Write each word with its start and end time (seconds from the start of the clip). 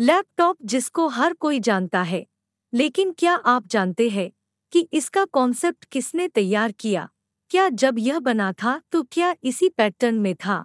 Laptop 0.00 0.56
जिसको 0.62 1.06
हर 1.08 1.32
कोई 1.34 1.58
जानता 1.60 2.02
है, 2.02 2.24
लेकिन 2.72 3.10
क्या 3.12 3.34
आप 3.34 3.66
जानते 3.66 4.08
हैं 4.08 4.30
कि 4.72 4.80
इसका 4.92 5.24
कॉन्सेप्ट 5.24 5.84
किसने 5.84 6.28
तैयार 6.28 6.72
किया? 6.72 7.08
क्या 7.50 7.68
जब 7.68 7.98
यह 7.98 8.18
बना 8.18 8.52
था 8.52 8.80
तो 8.92 9.02
क्या 9.02 9.34
इसी 9.42 9.68
पैटर्न 9.68 10.14
में 10.14 10.34
था? 10.34 10.64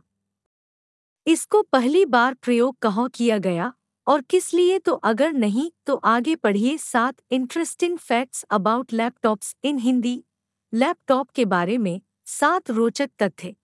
इसको 1.27 1.61
पहली 1.61 2.05
बार 2.05 2.33
प्रयोग 2.33 2.77
कहाँ 2.79 3.07
किया 3.09 3.37
गया 3.37 3.71
और 4.07 4.21
किस 4.21 4.53
लिए 4.53 4.77
तो 4.79 4.93
अगर 4.93 5.33
नहीं 5.33 5.69
तो 5.85 5.95
आगे 5.95 6.35
पढ़िए 6.35 6.77
सात 6.77 7.15
interesting 7.31 7.97
facts 7.97 8.43
about 8.49 8.93
laptops 8.93 9.55
in 9.63 9.79
Hindi 9.79 10.23
laptop 10.73 11.29
के 11.29 11.45
बारे 11.45 11.77
में 11.77 11.99
सात 12.25 12.71
रोचक 12.71 13.09
तथ्य। 13.21 13.55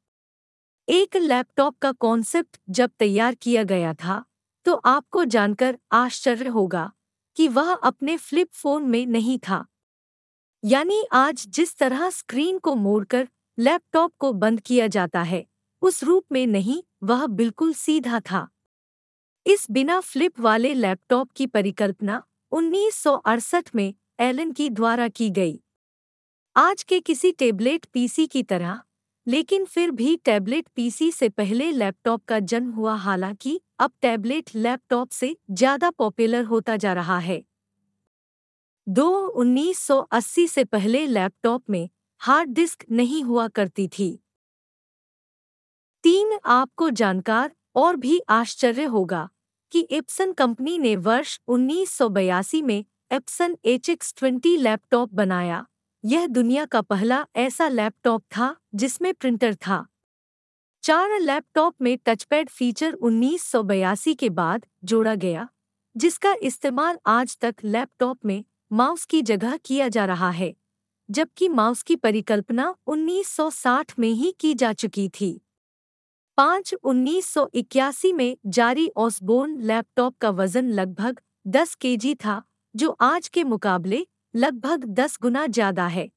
एक 0.87 1.15
लैपटॉप 1.17 1.77
का 1.77 1.91
कॉन्सेप्ट 1.91 2.59
जब 2.69 2.91
तैयार 2.99 3.35
किया 3.35 3.63
गया 3.63 3.93
था 3.93 4.23
तो 4.65 4.73
आपको 4.75 5.25
जानकर 5.25 5.77
आश्चर्य 5.91 6.49
होगा 6.49 6.91
कि 7.37 7.47
वह 7.47 7.73
अपने 7.73 8.17
फ्लिप 8.17 8.49
फ़ोन 8.53 8.83
में 8.83 9.05
नहीं 9.05 9.39
था। 9.39 9.65
यानी 10.63 11.05
आज 11.11 11.45
जिस 11.47 11.77
तरह 11.77 12.09
स्क्रीन 12.09 12.59
को 12.59 12.75
मोड़कर 12.75 13.27
लैपटॉप 13.57 14.13
को 14.19 14.33
बंद 14.33 14.61
किया 14.61 14.87
जाता 14.87 15.21
है, 15.21 15.45
उस 15.81 16.03
रूप 16.03 16.25
में 16.31 16.47
नहीं, 16.47 16.83
वह 17.03 17.25
बिल्कुल 17.27 17.73
सीधा 17.73 18.19
था। 18.19 18.47
इस 19.45 19.67
बिना 19.71 19.99
फ्लिप 19.99 20.39
वाले 20.39 20.73
लैपटॉप 20.73 21.31
की 21.31 21.47
परिकल्पना 21.47 22.23
उन्नीस 22.51 22.95
सौ 22.95 23.13
अड़सठ 23.15 23.69
में 23.75 23.93
एलन 24.19 24.51
की 24.51 24.69
द्वारा 24.69 25.07
की 25.07 25.29
गई। 25.29 25.59
आज 26.55 26.83
के 26.83 26.99
किसी 26.99 27.31
टेबलेट 27.31 27.85
पीसी 27.85 28.27
की 28.27 28.43
तरह 28.43 28.81
लेकिन 29.27 29.65
फिर 29.65 29.91
भी 29.91 30.15
टैबलेट 30.25 30.67
पीसी 30.75 31.11
से 31.11 31.29
पहले 31.29 31.71
लैपटॉप 31.71 32.23
का 32.25 32.39
जन्म 32.39 32.71
हुआ 32.71 32.95
हालाँकि 32.95 33.59
अब 33.79 33.91
टैबलेट 34.01 34.49
लैपटॉप 34.55 35.09
से 35.09 35.35
ज़्यादा 35.51 35.89
पॉपुलर 35.89 36.43
होता 36.43 36.75
जा 36.77 36.93
रहा 36.93 37.17
है। 37.19 37.41
दो 38.87 39.09
1980 39.35 40.47
से 40.47 40.63
पहले 40.63 41.05
लैपटॉप 41.07 41.69
में 41.69 41.89
हार्ड 42.21 42.49
डिस्क 42.49 42.85
नहीं 42.91 43.23
हुआ 43.23 43.47
करती 43.47 43.87
थी। 43.87 44.17
तीन 46.03 46.39
आपको 46.45 46.89
जानकार 46.89 47.51
और 47.75 47.95
भी 47.95 48.19
आश्चर्य 48.29 48.83
होगा 48.85 49.29
कि 49.71 49.87
एप्सन 49.91 50.31
कंपनी 50.33 50.77
ने 50.77 50.95
वर्ष 50.95 51.39
1982 51.47 52.61
में 52.61 52.83
Epson 53.11 53.55
H 53.65 53.89
X 53.89 54.13
twenty 54.17 54.55
laptop 54.57 55.13
बनाया। 55.13 55.65
यह 56.03 56.27
दुनिया 56.27 56.65
का 56.65 56.81
पहला 56.81 57.25
ऐसा 57.35 57.67
लैपटॉप 57.67 58.23
था 58.37 58.55
जिसमें 58.75 59.13
प्रिंटर 59.13 59.55
था। 59.55 59.85
चार 60.83 61.19
लैपटॉप 61.19 61.75
में 61.81 61.97
टचपैड 62.05 62.49
फीचर 62.49 62.93
1982 62.93 64.15
के 64.15 64.29
बाद 64.29 64.65
जोड़ा 64.83 65.15
गया, 65.15 65.47
जिसका 65.95 66.33
इस्तेमाल 66.43 66.97
आज 67.05 67.37
तक 67.37 67.55
लैपटॉप 67.63 68.25
में 68.25 68.43
माउस 68.71 69.05
की 69.05 69.21
जगह 69.21 69.57
किया 69.57 69.87
जा 69.87 70.05
रहा 70.05 70.29
है, 70.29 70.53
जबकि 71.09 71.49
माउस 71.49 71.83
की 71.83 71.95
परिकल्पना 71.95 72.75
1960 72.87 73.93
में 73.99 74.09
ही 74.09 74.33
की 74.39 74.53
जा 74.53 74.73
चुकी 74.73 75.09
थी। 75.09 75.41
पाँच 76.37 76.73
उन्नीस 76.73 77.37
में 78.15 78.37
जारी 78.45 78.89
ऑसबोर्न 78.97 79.59
लैपटॉप 79.61 80.17
का 80.17 80.29
वज़न 80.29 80.69
लगभग 80.69 81.19
10 81.47 81.75
केजी 81.75 82.15
था, 82.15 82.41
जो 82.75 82.89
आज 82.89 83.27
के 83.27 83.43
मुकाबले 83.43 84.05
लगभग 84.33 84.85
10 84.85 85.17
गुना 85.21 85.45
ज़्यादा 85.47 85.87
है। 85.87 86.09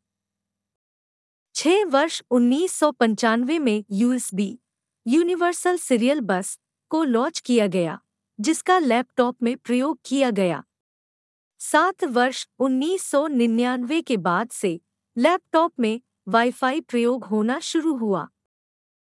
छह 1.54 1.84
वर्ष 1.84 2.22
उन्नीस 2.30 2.72
सौ 2.72 2.90
पंचानवे 2.90 3.58
में 3.58 3.84
यूएसबी, 3.92 4.58
यूनिवर्सल 5.06 5.76
सीरियल 5.76 6.20
बस, 6.20 6.58
को 6.90 7.02
लॉन्च 7.04 7.40
किया 7.40 7.66
गया, 7.66 7.98
जिसका 8.38 8.78
लैपटॉप 8.78 9.42
में 9.42 9.56
प्रयोग 9.56 9.98
किया 10.04 10.30
गया। 10.30 10.62
सात 11.60 12.04
वर्ष 12.04 12.46
1999 12.58 14.02
के 14.02 14.16
बाद 14.16 14.50
से 14.50 14.80
लैपटॉप 15.16 15.72
में 15.80 16.00
वाईफाई 16.28 16.80
प्रयोग 16.80 17.24
होना 17.24 17.58
शुरू 17.58 17.94
हुआ। 17.96 18.28